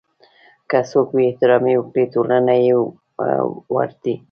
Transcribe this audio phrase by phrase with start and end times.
[0.69, 2.73] که څوک بې احترامي وکړي ټولنه یې
[3.75, 4.15] ورټي.